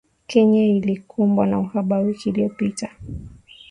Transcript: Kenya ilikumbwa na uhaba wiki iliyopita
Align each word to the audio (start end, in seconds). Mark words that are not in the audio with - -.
Kenya 0.27 0.63
ilikumbwa 0.65 1.47
na 1.47 1.59
uhaba 1.59 1.97
wiki 1.99 2.29
iliyopita 2.29 2.89